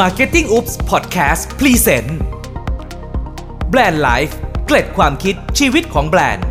[0.00, 2.10] Marketing Oops Podcast Present
[3.70, 6.44] Brand Life เกร็ดความคิดชีวิตของแบรนด์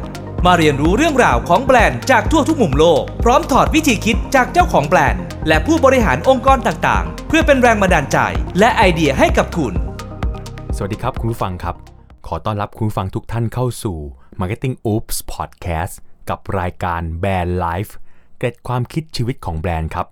[0.45, 8.17] มาเรียนรู้เรื่องราวของแบรนด์จากทั่วทุกมุมโลก พร้อมถอดวิธีคิดจากเจ้าของแบรนด์ และผู้บริหารองค์กรต่างๆ เพื่อเป็นแรงบันดาลใจ
[8.59, 9.73] และไอเดียให้กับคุณ
[10.75, 11.75] สวัสดีครับคุณผู้ฟังครับ
[12.27, 13.97] ขอต้อนรับคุณผู้ฟังทุกท่านเข้าสู่
[14.39, 15.93] Marketing Oops Podcast
[16.29, 17.95] กับรายการ Brand Life
[18.37, 20.07] เกร็ดความคิดชีวิตของแบรนด์ครับ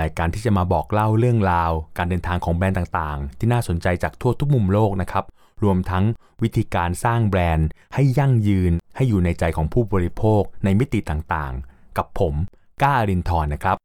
[0.00, 5.24] รายการที่จะมาบอกเล่าเรื่องราว การเดินทางของแบรนด์ต่างๆ ที่น่าสนใจจากทั่วทุกมุมโลกนะครับ
[5.64, 6.04] รวมทั้ง
[6.42, 12.34] วิธีการสร้างแบรนด์ให้ยั่งยืน ให้อยู่ในใจของผู้บริโภคในมิติต่างๆ กับผม
[12.82, 13.76] ก้าอรินทร์นะครับ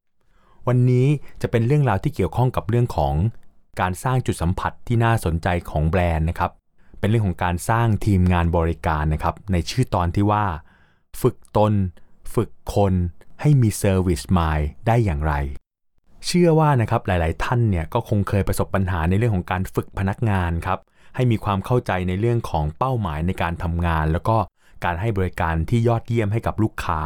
[0.68, 1.08] วันนี้
[1.42, 3.14] จะเป็นเรื่องราวที่เกี่ยวข้องกับเรื่องของ
[3.80, 6.52] การสร้างจุดสัมผัสที่น่าสนใจของแบรนด์นะครับ
[7.00, 10.46] เป็นเรื่องของการสร้างทีมงานบริการนะครับ ในชื่อตอนที่ว่า
[11.22, 11.74] ฝึกตน
[12.34, 12.94] ฝึกคน
[13.42, 15.34] ให้มีเซอร์วิสมายได้อย่างไร
[16.26, 20.80] เชื่อว่านะครับหลาย ๆ ท่านเนี่ยก็คงเคยประสบปัญหาในเรื่องของการฝึกพนักงานครับ
[21.16, 24.38] ให้มีความเข้าใจในเรื่องของเป้าหมายในการทำงาน แล้วก็
[24.86, 27.02] การให้บริการที่ยอดเยี่ยมให้กับลูกค้า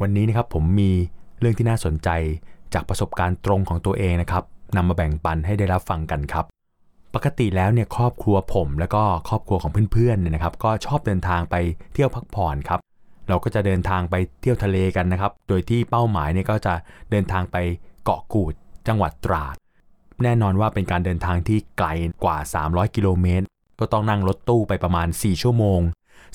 [0.00, 0.92] วันนี้นะครับผมมี
[1.40, 2.08] เรื่องที่น่าสนใจ
[2.74, 4.44] จากประสบการณ์ตรงของตัวเองนะครับ
[4.76, 6.44] นำมาแบ่งปันให้ได้รับฟังกันครับ
[7.14, 11.54] ปกติแล้วเนี่ยครอบครัวผมแล้วก็ครอบครัวของเพื่อนๆเนี่ยนะครับ ก็ชอบเดินทางไป
[11.94, 12.80] เที่ยวพักผ่อนครับ
[13.28, 16.74] เราก็จะเดินทางไปเที่ยวทะเลกันนะครับ โดยที่เป้าหมายเนี่ยก็จะ
[17.10, 17.56] เดินทางไป
[18.04, 18.54] เกาะกูด
[18.88, 19.56] จังหวัดตราด
[20.22, 21.88] แน่นอนว่าเป็นการเดินทางที่ไกล
[22.24, 22.36] กว่า
[22.66, 23.46] 300 กิโลเมตร
[23.80, 25.80] ก็ต้องนั่งรถตู้ไปประมาณ 4 ชั่วโมง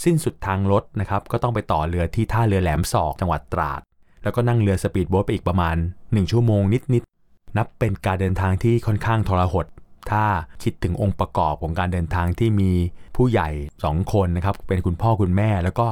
[0.04, 3.82] สิ้นสุดทางรถนะครับ ก็ต้องไปต่อเรือที่ท่าเรือแหลมศอกจังหวัดตราด
[4.24, 6.62] แล้วก็นั่งเรือสปีดโบ๊ทไปอีกประมาณ 1 ชั่วโมง
[6.94, 9.66] นิดๆ นับเป็นการเดินทางที่ค่อนข้างทรหด
[10.12, 10.26] ถ้า
[10.64, 12.72] คิดถึงองค์ประกอบของการเดินทางที่มี
[13.16, 13.50] ผู้ใหญ่
[13.84, 15.88] 2 คนนะครับ เป็นคุณพ่อคุณแม่ แล้วก็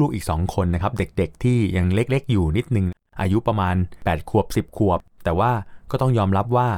[0.00, 2.86] ลูกๆอีก 2 คนนะครับ เด็กๆที่ยังเล็กๆอยู่นิดนึง
[3.20, 5.52] อายุประมาณ 8 ขวบ 10 ขวบ แต่ว่า
[5.90, 6.68] ก็ต้องยอมรับว่า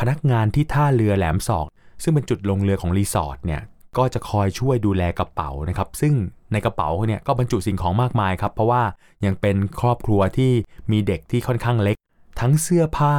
[0.00, 1.66] พนักงานที่ท่าเรือแหลมศอก
[2.02, 3.62] ซึ่งเป็นจุดลงเรือของรีสอร์ทเนี่ย
[3.98, 6.14] ก็จะคอยช่วยดูแลกระเป๋านะครับ ซึ่ง
[6.52, 8.82] ในกระเป๋าเนี่ยก็บรรจุสิ่งของมากมายครับ เพราะว่า
[9.24, 10.52] ยังเป็นครอบครัวที่
[10.92, 11.96] มีเด็กที่ค่อนข้างเล็ก
[12.40, 13.14] ทั้งเสื้อผ้า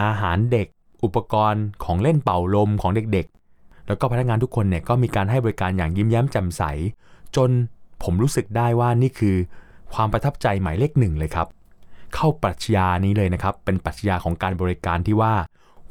[0.00, 0.66] อาหารเด็ก
[1.04, 6.62] อุปกรณ์ของเล่นเป่าลมของเด็กๆ แล้วก็พนักงานทุกคนเนี่ยก็มีการให้บริการอย่างยิ้มแย้มแจ่มใส
[7.36, 7.50] จน
[8.02, 9.36] ผมรู้สึกได้ว่านี่คือ
[9.94, 11.46] ความประทับใจหมายเลขหนึ่งเลยครับ
[12.16, 15.34] เข้าปรัชญานี้เลยนะครับ เป็นปรัชญาของการบริการที่ว่า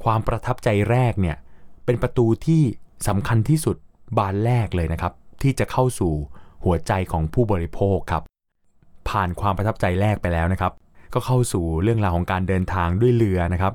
[0.03, 1.37] ความประทับใจแรกเนี่ย
[1.85, 2.61] เป็นประตูที่
[3.07, 3.75] สำคัญที่สุด
[4.17, 6.13] บานแรกเลยนะครับ ที่จะเข้าสู่
[6.65, 8.23] หัวใจของผู้บริโภคครับ
[9.09, 10.71] ผ่านความประทับใจแรกไปแล้วนะครับ
[11.13, 13.73] ก็เข้าสู่เรื่องราวของการเดินทางด้วยเรือนะครับ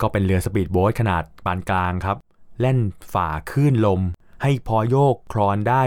[0.00, 2.16] ก็เป็นเรือสปีดโบ๊ทขนาดปานกลางครับ
[2.60, 2.78] แล่น
[3.12, 4.00] ฝ่าคลื่นลม
[4.42, 5.82] ให้พอโยกคลอนได้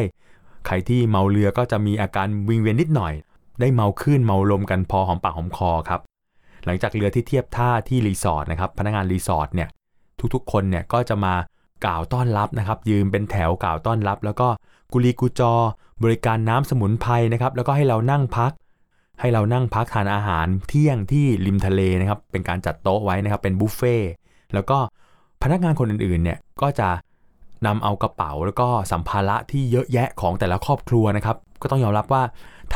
[0.65, 3.13] ใครที่เมาเรือก็จะมีอาการวิงเวียนนิดหน่อย
[3.59, 6.01] ได้เมาคลื่นเมาลมกันพอหอมปากหอมคอครับ
[6.65, 9.69] หลังจากเรือที่เทียบท่าที่รีสอร์ทนะครับ พนักงานรีสอร์ทเนี่ย
[10.33, 11.33] ทุกๆ คนเนี่ยก็จะมา
[11.85, 14.47] กล่าวต้อนรับนะครับ ยืนเป็นแถวกล่าวต้อนรับ แล้วก็
[14.93, 15.53] กุลีกุจอ
[16.03, 18.51] บริการน้ำสมุนไพรนะครับ แล้วก็ให้เรานั่งพัก
[19.19, 23.95] ให้เรานั่งพักทานอาหารเที่ยงที่ริมทะเลนะครับ เป็นการจัดโต๊ะไว้นะครับ เป็นบุฟเฟ่
[24.53, 24.77] แล้วก็
[25.43, 26.89] พนักงานคนอื่นๆเนี่ยก็จะ
[27.65, 32.23] นำเอากระเป๋าแล้วก็สัมภาระที่เยอะแยะของแต่ละครอบครัวนะครับ ก็ต้องยอมรับว่า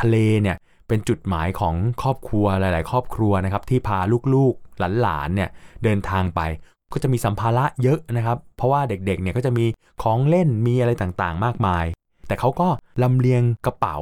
[0.00, 0.56] ทะเลเนี่ย
[0.90, 3.98] เป็นจุดหมายของครอบครัวหลาย ๆ ครอบครัวนะครับที่พา
[4.34, 5.50] ลูกๆหลานๆเนี่ย
[5.84, 6.40] เดินทางไป
[6.92, 9.64] ก็จะมีสัมภาระเยอะนะครับ เพราะว่าเด็ก ๆ เนี่ยก็จะมี
[10.02, 11.84] ของเล่นมีอะไรต่างๆ มากมาย
[12.26, 12.68] แต่เขาก็
[13.02, 13.96] ลำเลียงกระเป๋า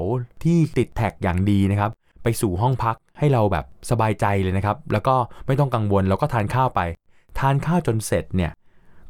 [0.44, 1.91] ที่ติดแท็กอย่างดีนะครับ
[2.22, 5.15] ไปสู่ห้องพักให้เราแบบสบายใจเลยนะครับ แล้วก็
[5.47, 6.81] ไม่ต้องกังวลแล้วก็ทานข้าวไป
[7.38, 8.53] ทานข้าวจนเสร็จเนี่ย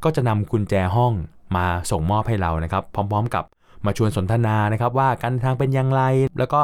[0.03, 1.13] ก็จะนำกุญแจห้อง
[1.57, 3.43] มาส่งมอบให้เรานะครับ พร้อม ๆ กับ
[3.85, 6.01] มาชวนสนทนานะครับ ว่าการทางเป็นอย่างไร
[6.39, 6.61] แล้วก็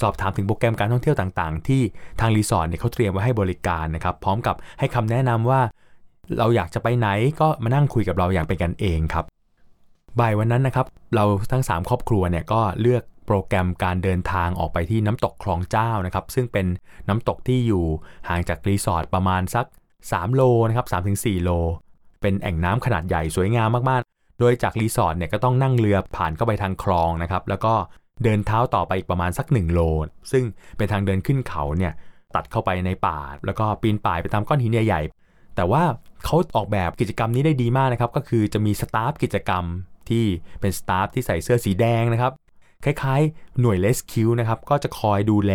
[0.00, 1.82] สอบถามถึงโปรแกรมการท่องเที่ยวต่างๆ ที่
[2.20, 5.60] ทางรีสอร์ทเนี่ยเขาเตรียมไว้ให้บริการนะครับ พร้อมกับให้คำแนะนำว่า
[6.38, 7.08] เราอยากจะไปไหน
[7.40, 9.24] ก็มานั่งคุยกับเราอย่างเป็นกันเองครับ
[10.18, 16.66] บ่ายวันนั้นนะครับ เราทั้ง 3 ครอบครัวเนี่ยก็เลือกโปรแกรมการเดินทางออกไปที่น้ำตกคลองเจ้านะครับ ซึ่งเป็น
[17.08, 17.84] น้ำตกที่อยู่
[18.28, 19.66] ห่างจากรีสอร์ทประมาณสัก
[20.00, 21.50] 3 โลนะครับ3-4 โล
[22.20, 27.74] เป็นแอ่งน้ำขนาดใหญ่สวยงามมากๆ โดยจากรีสอร์ทเนี่ยก็ต้องนั่งเรือผ่านเข้าไปทางคลองนะครับ แล้วก็
[28.24, 29.80] เดินเท้าต่อไปอีกประมาณสัก1โล
[30.32, 30.44] ซึ่ง
[30.76, 31.92] เป็นทางเดินขึ้นเขาเนี่ย
[32.34, 35.82] ตัดเข้าไปในป่า แล้วก็ปีนป่ายไปตามก้อนหินใหญ่ๆ แต่ว่า
[36.24, 39.64] เขาออกแบบกิจกรรมนี้ได้ดีมากนะครับ ก็คือจะมี staff กิจกรรม
[40.08, 40.24] ที่
[40.60, 42.32] เป็น staff ที่ใส่เสื้อสีแดงนะครับ
[42.84, 45.52] คล้ายๆ หน่วย rescue นะครับ ก็จะคอยดูแล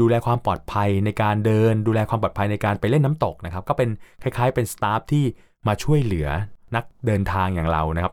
[0.00, 3.88] ดูแลความปลอดภัยในการเดิน ดูแลความปลอดภัยในการไปเล่นน้ำตกนะครับ ก็เป็น
[4.22, 5.24] คล้ายๆ เป็น staff ที่
[5.66, 6.28] มาช่วยเหลือ
[6.74, 8.12] นักเดินทางอย่างเรานะครับ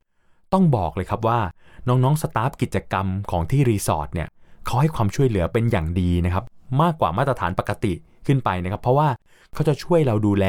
[0.53, 1.39] ต้องบอกเลยครับว่า
[1.87, 4.27] น้องๆ staff กิจกรรมของที่รีสอร์ทเนี่ย
[4.65, 6.43] เขาให้ความช่วยเหลือเป็นอย่างดีนะครับ
[6.81, 7.93] มากกว่ามาตรฐานปกติ
[8.25, 9.07] ขึ้นไปนะครับ เพราะว่า
[9.53, 10.45] เขาจะช่วยเราดูแล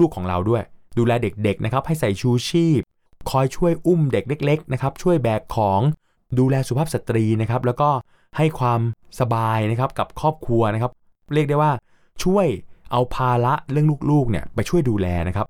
[0.00, 0.62] ลูกๆของเราด้วย
[0.98, 2.80] ดูแลเด็กๆนะครับให้ใส่ชูชีพ
[3.30, 5.80] คอยช่วยอุ้มเด็กเล็กๆนะครับช่วยแบกของ
[6.38, 7.90] ดูแลสุภาพสตรีนะครับแล้วก็
[8.36, 8.80] ให้ความ
[9.20, 10.92] สบายนะครับกับครอบครัวนะครับ
[11.34, 11.72] เรียกได้ว่า
[12.24, 12.46] ช่วย
[12.92, 15.46] เอาภาระเรื่องลูกๆเนี่ยไปช่วยดูแลนะครับ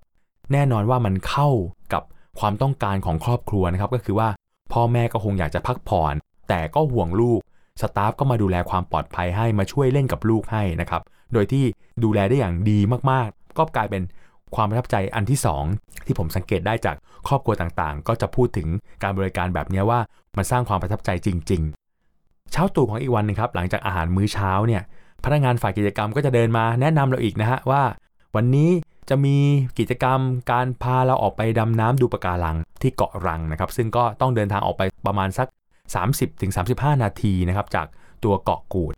[0.51, 1.49] แน่นอนว่ามันเข้า
[1.93, 2.03] กับ
[2.39, 4.29] ความต้องการของครอบครัวนะครับก็คือว่า
[4.73, 6.13] พ่อแม่ก็คงอยากจะพักผ่อน
[6.49, 7.39] แต่ก็ห่วงลูก
[7.81, 11.01] สตาฟก็มาดูแลความปลอดภัยให้มาช่วยเล่นกับลูกให้นะครับ
[11.33, 11.63] โดยที่
[12.03, 12.79] ดูแลได้อย่างดี
[13.11, 14.01] มากๆ ก็กลายเป็น
[14.55, 15.39] ความประทับใจอันที่
[15.71, 16.95] 2 ที่ผมสังเกตได้จาก
[17.27, 18.67] ครอบครัวต่างๆ ก็จะพูดถึง
[19.03, 19.99] การบริการแบบนี้ว่า
[20.37, 21.61] มันสร้างความประทับใจจริง
[22.07, 24.81] ๆ เช้าตู่ของอีกวันนึงครับหลังจากอาหารมื้อเช้าเนี่ย
[25.23, 27.83] พนักงานฝ่ายกิจกรรมก็จะเดินมาแนะนำเราอีกนะฮะว่า
[28.35, 28.69] วันนี้
[29.09, 29.37] จะมี
[29.79, 30.19] กิจกรรม
[30.51, 35.47] การพาเราออกไปดำน้ำดูปะการังที่เกาะรังนะครับ ซึ่งก็ต้องเดินทางออกไปประมาณสัก
[36.25, 37.87] 30-35 นาทีนะครับ จาก
[38.23, 38.93] ตัวเกาะกูด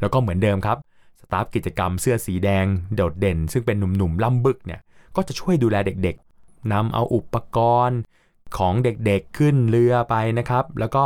[0.00, 0.78] แล้วก็เหมือนเดิมครับ
[1.20, 4.80] สตาฟกิจกรรมเสื้อสีแดงโดดเด่น ซึ่งเป็นหนุ่มๆล่ำบึกเนี่ย
[5.16, 7.98] ก็จะช่วยดูแลเด็กๆนำเอาอุปกรณ์
[8.58, 11.04] ของเด็กๆขึ้นเรือไปนะครับ แล้วก็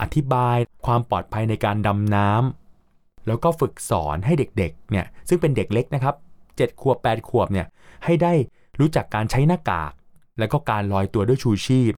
[0.00, 0.56] อธิบาย
[0.86, 6.14] ความปลอดภัยในการดำน้ำแล้วก็ฝึกสอนให้เด็กๆเนี่ยซึ่งเป็นเด็กเล็กนะครับ
[6.62, 7.66] 7 ขวบ 8 ขวบเนี่ย
[8.04, 8.32] ให้ได้
[8.80, 9.92] รู้จักการใช้หน้ากาก
[10.38, 11.92] แล้วก็การลอยตัวด้วยชูชีพ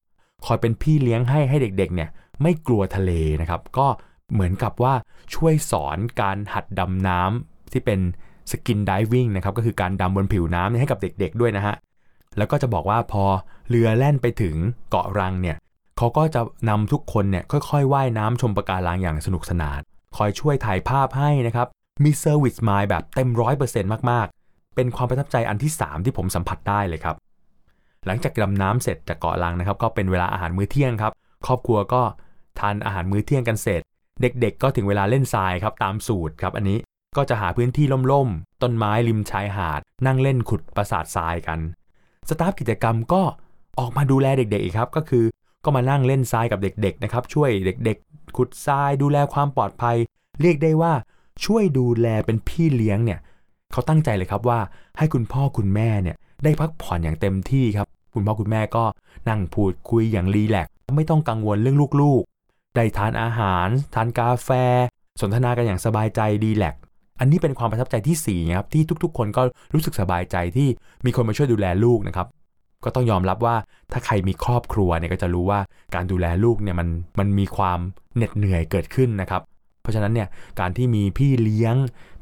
[0.47, 2.09] คอยเป็นพี่เลี้ยงให้ให้เด็กๆเนี่ย
[2.43, 3.87] ไม่กลัวทะเลนะครับ ก็
[4.33, 4.95] เหมือนกับว่า
[5.35, 8.01] ช่วยสอนการหัดดำน้ำที่เป็น
[8.51, 11.75] skin diving นะครับก็คือการดำบนผิวน้ำให้กับเด็กๆด้วยนะฮะ
[12.37, 13.25] แล้วก็จะบอกว่าพอ
[13.69, 14.57] เรือแล่นไปถึง
[14.91, 15.57] เกาะรังเนี่ย
[15.97, 19.81] เขาก็จะนำทุกคนเนี่ยค่อยๆว่ายน้ำชมปะการังอย่างสนุกสนาน
[20.17, 21.67] คอยช่วยถ่ายภาพให้นะครับ
[22.03, 24.27] มี service mind แบบเต็มร้อยเปอร์เซ็นต์มาก
[24.77, 27.17] เป็นความประทับใจอันที่ 3 ที่ผมสัมผัสได้เลยครับ
[28.07, 31.13] หลังจากดำน้ำเสร็จจากเกาะรังนะครับ ก็เป็นเวลาอาหารมื้อเที่ยงครับ
[31.47, 32.03] ครอบครัวก็
[32.59, 33.81] ทานอาหารมื้อเที่ยงกันเสร็จ
[34.23, 36.79] เด็กๆ ก็ถึงเวลาเล่นทรายครับตามสูตรครับ อันนี้
[37.17, 41.59] ก็จะหาพื้นที่ร่มๆ ต้นไม้ริมชายหาด นั่งเล่นขุดปราสาททรายกัน
[42.29, 43.23] staff กิจกรรมก็
[43.79, 45.25] ออกมาดูแลเด็กๆอีกครับ ก็คือ
[45.65, 49.97] ก็มานั่งเล่นทรายกับเด็กๆนะครับช่วยเด็กๆ ขุดทรายดูแลความปลอดภัย
[50.41, 50.93] เรียกได้ว่า
[51.45, 53.21] ช่วยดูแลเป็นพี่เลี้ยงเนี่ย
[53.77, 54.61] เขาตั้งใจเลยครับว่า
[54.99, 58.85] ให้คุณพ่อคุณแม่เนี่ยได้พักผ่อนอย่างเต็มที่ครับ คุณพ่อคุณแม่ก็
[59.29, 64.51] นั่งพูดคุยอย่างรีแลกซ์ไม่ต้องกังวลเรื่องลูกๆ ได้ทานอาหาร ทานกาแฟ
[65.21, 66.75] สนทนากันอย่างสบายใจดีแลก
[67.21, 69.43] อันนี้เป็นความประทับใจที่4ครับที่ทุกๆ คนก็
[69.75, 70.69] รู้สึกสบายใจที่
[71.05, 72.27] มีคนมาช่วยดูแลลูกนะครับ
[72.85, 73.57] ก็ต้องยอมรับว่า
[73.93, 75.61] ถ้าใครมีครอบครัวเนี่ยก็จะรู้ว่า
[75.95, 76.89] การดูแลลูกเนี่ยมัน
[77.19, 77.79] มันมีความ
[78.17, 79.43] เหน็ดเหนื่อยเกิดขึ้นนะครับ
[79.87, 80.29] เพราะฉะนั้นเนี่ย
[80.61, 81.75] การที่มีพี่เลี้ยง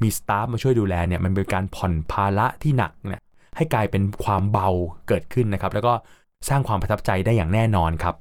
[0.03, 3.23] มีสตาฟมาช่วยดูแลเนี่ยมันเป็นการผ่อนภาระที่หนักเนี่ย
[3.57, 4.69] ให้กลายเป็นความเบา
[5.09, 5.93] เกิดขึ้นนะครับ แล้วก็
[6.49, 8.15] สร้างความประทับใจได้อย่างแน่นอนครับ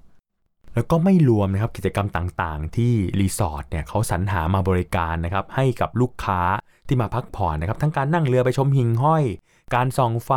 [0.74, 6.42] แล้วก็ไม่รวมนะครับกิจกรรมต่างๆ ที่รีสอร์ทเนี่ยเขาสรรหามาบริการนะครับให้กับลูกค้า
[6.88, 9.24] ที่มาพักผ่อนนะครับ ทั้งการนั่งเรือไปชมหิ่งห้อย
[9.76, 10.32] การส่องไฟ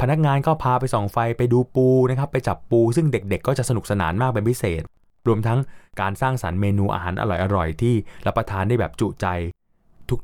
[0.00, 4.82] พนักงานก็พาไปส่องไฟไปดูปูนะครับ ไปจับปูซึ่งเด็กๆ ก็จะสนุกสนานมากเป็นพิเศษ
[5.26, 5.58] รวมทั้ง
[6.00, 7.24] การสร้างสารรค์เมนูอาหารอ
[7.56, 7.94] ร่อยๆ ที่
[8.26, 9.26] รับประทานได้แบบจุใจ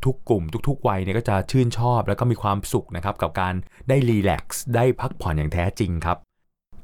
[0.06, 3.54] ทุกๆ กลุ่ม ทุก ๆ วัยเนี่ยก็จะชื่นชอบแล้วก็มีความสุขนะครับกับการ
[3.88, 6.18] ได้รีแลกซ์ได้พักผ่อนอย่างแท้จริงครับ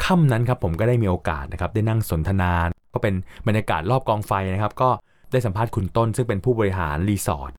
[0.04, 2.52] ค่ำนั้นครับผมก็ได้มีโอกาสนะครับได้นั่งสนทนา
[2.94, 3.14] ก็เป็น
[3.46, 4.90] บรรยากาศรอบกองไฟนะครับ ก็
[5.32, 7.52] ได้สัมภาษณ์คุณต้น ซึ่งเป็นผู้บริหารรีสอร์ท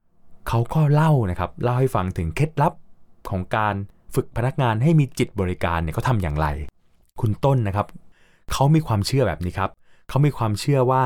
[0.48, 2.74] เขาก็เล่านะครับเล่าให้ฟังถึงเคล็ดลับ
[3.30, 3.76] ของการ
[4.16, 6.48] ฝึกพนักงานให้มีจิตบริการเนี่ยเขาทำอย่างไร
[7.22, 7.88] คุณต้นนะครับ
[8.52, 9.70] เขามีความเชื่อแบบนี้ครับ
[10.12, 11.04] เขามีความเชื่อว่า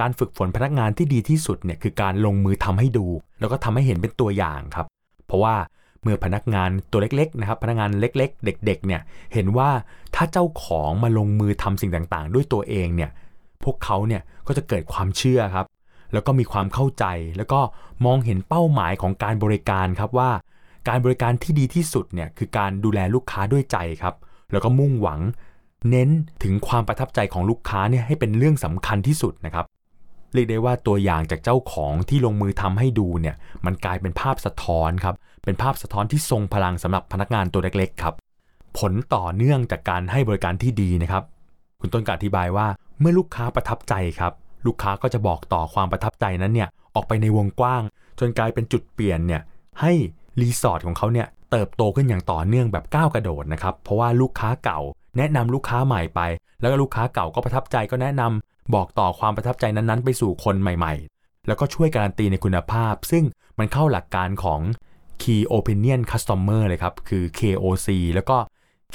[0.00, 3.06] การฝึกฝนพนักงานที่ดีที่สุดเนี่ยคือการลงมือทำให้ดู
[3.40, 4.86] แล้วก็ทำให้เห็นเป็นตัวอย่างครับ
[5.26, 5.54] เพราะว่า
[6.02, 9.00] เมื่อพนักงานตัวเล็กๆนะครับ พนักงานเล็ก ๆ เด็ก ๆ เนี่ย
[9.34, 9.70] เห็นว่า
[10.14, 13.10] ถ้าเจ้าของมาลงมือทำสิ่งต่างๆ ด้วยตัวเองเนี่ย
[13.64, 15.66] พวกเขาเนี่ยก็จะเกิดความเชื่อครับ
[16.12, 17.04] แล้วก็มีความเข้าใจ
[17.36, 17.60] แล้วก็
[18.04, 20.30] มองเห็นเป้าหมายของการบริการครับว่า
[20.88, 24.14] การบริการที่ดีที่สุดเนี่ยคือการดูแลลูกค้าด้วยใจครับ
[24.52, 25.20] แล้วก็มุ่งหวัง
[25.90, 26.08] เน้น
[26.42, 29.66] ถึงความประทับใจของลูกค้าเนี่ยให้เป็นเรื่องสำคัญที่สุดนะครับ
[30.34, 35.14] เรียกได้ว่าตัวอย่างจากเจ้าของที่ลงมือทำให้ดูเนี่ยมันกลายเป็นภาพสะท้อนครับ
[35.44, 38.14] เป็นภาพสะท้อนที่ทรงพลังสำหรับพนักงานตัวเล็กๆครับ
[38.78, 41.22] ผลต่อเนื่องจากการให้บริการที่ดีนะครับ
[41.80, 42.66] คุณต้นกอธิบายว่า
[43.00, 44.32] เมื่อลูกค้าประทับใจครับ
[44.66, 47.82] ลูกค้าก็จะบอกต่อความประทับใจนั้นเนี่ยออกไปในวงกว้าง
[48.20, 49.42] จนกลายเป็นจุดเปลี่ยนเนี่ย
[49.80, 49.92] ให้
[50.40, 54.80] รีสอร์ทของเขาเนี่ยเติบโตขึ้นอย่างต่อเนื่องแบบก้าวกระโดดนะครับ เพราะว่าลูกค้าเก่า
[55.18, 56.20] แนะนำลูกค้าใหม่ไป
[56.60, 63.24] แล้วก็ลูกค้าเก่าก็ประทับใจก็แนะนำบอกต่อความประทับใจนั้นๆ ไปสู่คนใหม่ๆ แล้วก็ช่วยการันตีในคุณภาพ ซึ่ง
[63.58, 64.60] มันเข้าหลักการของ
[65.22, 68.36] Key Opinion Customer เลยครับ คือ KOC แล้วก็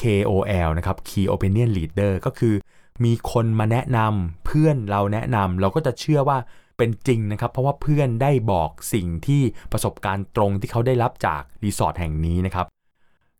[0.01, 2.56] KOL นะครับ Key Opinion Leader ก็คือ
[3.04, 6.38] มีคนมาแนะนำเพื่อนเราแนะนำเราก็จะเชื่อว่า
[6.78, 12.66] เป็นจริงนะครับ เพราะว่าเพื่อนได้บอกสิ่งที่ประสบการณ์ตรงที่เขาได้รับจากรีสอร์ทแห่งนี้นะครับ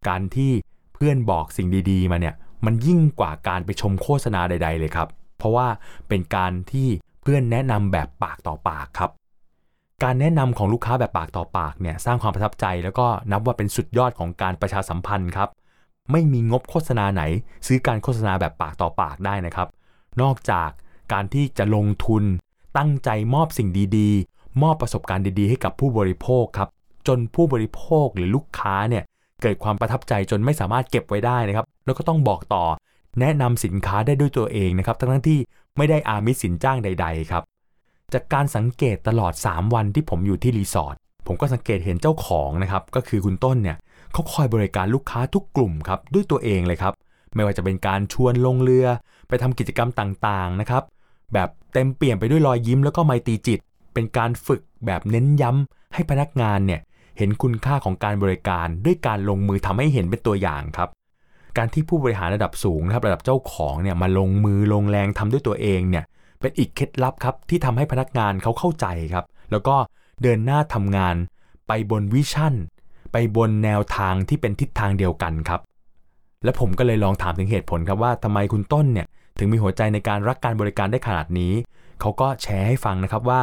[0.08, 0.52] การที่
[0.94, 5.68] เพื่อนบอกสิ่งดีๆ มาเนี่ย มันยิ่งกว่าการไปชมโฆษณาใด ๆ เลยครับ เพราะว่า
[6.08, 6.88] เป็นการที่
[7.22, 9.12] เพื่อนแนะนำแบบปากต่อปากครับ
[10.03, 15.50] การแนะนำของลูกค้าแบบปากต่อปากเนี่ยสร้างความประทับใจ แล้วก็นับว่าเป็นสุดยอดของการประชาสัมพันธ์ครับ
[16.12, 17.24] ไม่มีงบโฆษณาไหน
[17.68, 19.68] ซื้อการโฆษณาแบบปากต่อปากได้นะครับ
[20.22, 20.70] นอกจาก
[21.13, 22.24] การที่จะลงทุน
[22.77, 26.70] ตั้งใจมอบสิ่งดีๆ มอบประสบการณ์ดีๆ ให้กับผู้บริโภคครับ
[27.08, 29.03] จนผู้บริโภคหรือลูกค้าเนี่ย
[29.42, 32.64] เกิดความประทับใจจนไม่สามารถเก็บไว้ได้นะครับ แล้วก็ต้องบอกต่อ
[33.20, 35.40] แนะนำสินค้าได้ด้วยตัวเองนะครับ ทั้งที่
[35.78, 37.44] ไม่ได้อามิสสินจ้างใด ๆ ครับ
[38.14, 40.96] จากการสังเกตตลอด 3 วันที่ผมอยู่ที่รีสอร์ท
[41.28, 43.78] ผมก็สังเกตเห็นเจ้าของนะครับ ก็คือคุณต้นเนี่ย
[44.14, 46.94] เขาคอยบริการลูกค้าทุกกลุ่มครับด้วยตัวเองเลยครับ
[47.36, 48.88] ไม่ว่าจะเป็นการชวนลงเรือ
[49.28, 50.84] ไปทำกิจกรรมต่างๆนะครับ
[51.34, 53.60] แบบเต็มเปี่ยมไปด้วยรอยยิ้มแล้วก็ไมตรีจิต
[53.94, 56.82] เป็นการฝึกแบบเน้นย้ำให้พนักงานเนี่ย
[57.18, 60.89] เห็นคุณค่าของการบริการด้วยการลงมือทำให้เห็นเป็นตัวอย่างครับ
[61.58, 66.03] การที่ผู้บริหารระดับสูงนะครับระดับเจ้าของเนี่ยมาลงมือลงแรงทำด้วยตัวเองเนี่ย
[66.39, 69.75] เป็นอีกเคล็ดลับครับที่ทำให้พนักงานเขาเข้าใจครับ แล้วก็
[70.22, 71.15] เดินหน้าทำงาน
[71.68, 72.53] ไปบนวิชั่น
[73.12, 75.62] ไปบนแนวทางที่เป็นทิศทางเดียวกันครับ
[76.44, 81.53] และผมก็เลยลองถามถึงเหตุผลครับว่าทำไมคุณต้นเนี่ยถึงมีหัวใจในการรักการบริการได้ขนาดนี้
[82.01, 83.41] เขาก็แชร์ให้ฟังนะครับว่า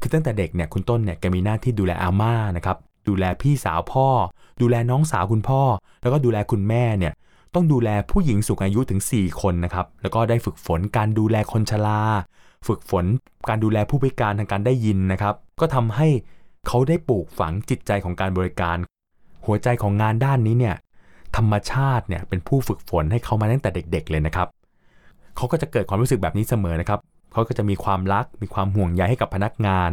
[0.00, 2.76] คือตั้งแต่เด็กเนี่ยคุณต้นเนี่ยแกมีหน้าที่ดูแลอาม่านะครับ
[3.08, 4.08] ดูแลพี่สาวพ่อ
[4.60, 5.62] ดูแลน้องสาวคุณพ่อ
[6.02, 7.12] แล้วก็ดูแลคุณแม่เนี่ย
[7.54, 12.00] ต้องดูแลผู้หญิงสูงอายุถึง 4 คนนะครับแล้วก็ได้ฝึกฝนการดูแลคนชรา
[12.66, 13.04] ฝึกฝน
[13.48, 16.08] การดูแลผู้พิการทางการได้ยินนะครับ ก็ทำให้
[16.66, 18.76] เขาได้ปลูกฝังจิตใจของการบริการ
[19.46, 20.76] หัวใจของงานด้านนี้เนี่ย
[21.36, 24.48] ธรรมชาติเนี่ยเป็นผู้ฝึกฝนให้เขามาตั้งแต่เด็ก ๆ เลยนะครับ
[25.36, 27.00] เขาก็จะเกิดความรู้สึกแบบนี้เสมอนะครับ
[27.32, 29.90] เขาก็จะมีความรัก มีความห่วงใยให้กับพนักงาน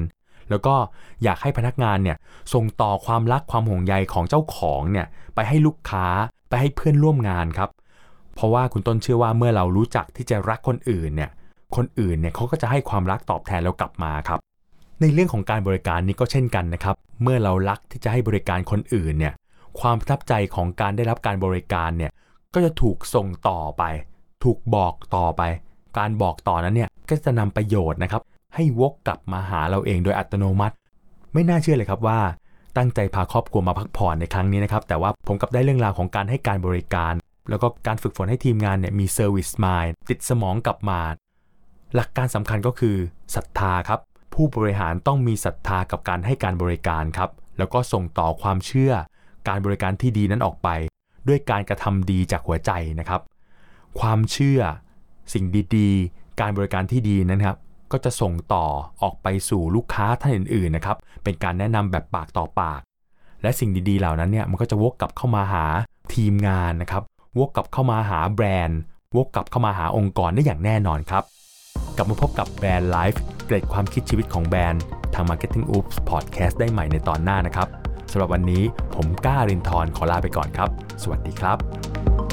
[0.50, 0.76] แล้วก็
[1.24, 2.18] อยากให้พนักงานเนี่ย
[2.54, 6.06] ส่งต่อความรักความห่วงใยของเจ้าของเนี่ยไปให้ลูกค้า
[6.50, 7.70] ไปให้เพื่อนร่วมงานครับ
[8.36, 11.30] เพราะว่าคุณต้นเชื่อว่าเมื่อเรารู้จักที่จะรักคนอื่นเนี่ย
[11.76, 14.40] คนอื่นเนี่ยเขาก็จะให้ความรักตอบแทนเรากลับมาครับ
[15.02, 19.34] ในเรื่องของการบริการนี้ก็เช่นกันนะครับ เมื่อเรารักที่จะให้บริการคนอื่นเนี่ย
[19.80, 22.12] ความประทับใจของการได้รับการบริการเนี่ย
[22.54, 23.84] ก็จะถูกส่งต่อไป
[24.44, 25.42] ถูกบอกต่อไป
[25.98, 28.22] การบอกต่อนั้นเนี่ย ก็จะนำประโยชน์นะครับ
[28.56, 30.76] ให้วกกลับมาหาเราเองโดยอัตโนมัติ
[31.34, 32.20] ไม่น่าเชื่อเลยครับว่า
[32.78, 37.14] ตั้งใจพาครอบครัวมาพักผ่อนในครั้งนี้นะครับ แต่ว่าผมกลับได้เรื่องราวของการให้การบริการ
[37.50, 41.00] แล้วก็การฝึกฝนให้ทีมงานเนี่ยมี service mind ติดสมองกลับมา
[41.96, 42.96] หลักการสำคัญก็คือ
[43.36, 44.00] ศรัทธาครับ
[44.34, 48.94] ผู้บริหารต้องมีศรัทธากับการให้การบริการครับ แล้วก็ส่งต่อความเชื่อ
[49.48, 50.70] การบริการที่ดีนั้นออกไป
[51.28, 53.22] ด้วยการกระทำดีจากหัวใจนะครับ
[54.00, 54.60] ความเชื่อ
[55.34, 55.46] สิ่ง
[55.78, 57.58] ดีๆ การบริการที่ดีนั้นครับ
[57.92, 58.66] ก็จะส่งต่อ
[59.02, 62.82] ออกไปสู่ลูกค้าท่านอื่นๆนะครับเป็นการแนะนำแบบปากต่อปาก
[63.42, 65.66] และสิ่งดีๆเหล่านั้นเนี่ยมันก็จะวกกลับเข้ามาหา
[66.14, 67.04] ทีมงานนะครับ
[67.40, 68.80] วกกลับเข้ามาหาแบรนด์
[69.16, 71.24] วกกลับเข้ามาหาองค์กรได้อย่างแน่นอนครับ
[71.96, 74.82] กลับมาพบกับ Brand Life เกร็ดความคิดชีวิตของแบรนด์
[75.14, 77.68] ทาง Marketing Oops Podcast ได้ใหม่ในตอนหน้านะครับ
[78.12, 78.64] สำหรับวันนี้
[78.96, 80.70] ผมก้ารินทร์ขอลาไปก่อนครับ
[81.04, 82.25] สวัสดีครับ